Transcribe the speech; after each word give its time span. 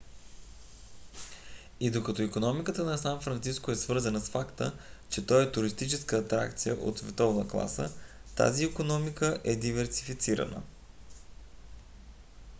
и 1.79 1.91
докато 1.91 2.21
икономиката 2.21 2.83
на 2.83 2.97
сан 2.97 3.21
франциско 3.21 3.71
е 3.71 3.75
свързвана 3.75 4.19
с 4.19 4.29
факта 4.29 4.73
че 5.09 5.25
той 5.25 5.43
е 5.43 5.51
туристическа 5.51 6.17
атракция 6.17 6.75
от 6.87 6.97
световна 6.97 7.47
класа 7.47 7.91
тази 8.35 8.65
икономика 8.65 9.41
е 9.43 9.55
диверсифицирана 9.55 10.61